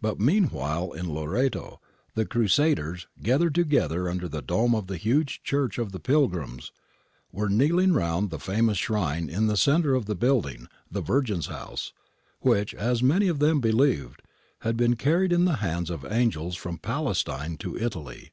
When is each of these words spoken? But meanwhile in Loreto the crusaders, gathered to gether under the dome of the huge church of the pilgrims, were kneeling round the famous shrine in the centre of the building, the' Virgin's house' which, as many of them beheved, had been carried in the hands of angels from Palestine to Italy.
But 0.00 0.18
meanwhile 0.18 0.92
in 0.92 1.12
Loreto 1.12 1.78
the 2.14 2.24
crusaders, 2.24 3.06
gathered 3.22 3.54
to 3.56 3.66
gether 3.66 4.08
under 4.08 4.26
the 4.26 4.40
dome 4.40 4.74
of 4.74 4.86
the 4.86 4.96
huge 4.96 5.42
church 5.42 5.76
of 5.76 5.92
the 5.92 6.00
pilgrims, 6.00 6.72
were 7.32 7.50
kneeling 7.50 7.92
round 7.92 8.30
the 8.30 8.38
famous 8.38 8.78
shrine 8.78 9.28
in 9.28 9.46
the 9.46 9.58
centre 9.58 9.94
of 9.94 10.06
the 10.06 10.14
building, 10.14 10.68
the' 10.90 11.02
Virgin's 11.12 11.48
house' 11.48 11.92
which, 12.40 12.72
as 12.72 13.02
many 13.02 13.28
of 13.28 13.40
them 13.40 13.60
beheved, 13.60 14.20
had 14.60 14.74
been 14.78 14.96
carried 14.96 15.34
in 15.34 15.44
the 15.44 15.56
hands 15.56 15.90
of 15.90 16.06
angels 16.10 16.56
from 16.56 16.78
Palestine 16.78 17.58
to 17.58 17.76
Italy. 17.76 18.32